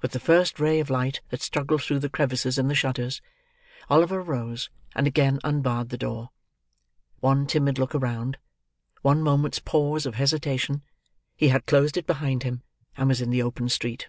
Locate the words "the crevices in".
1.98-2.68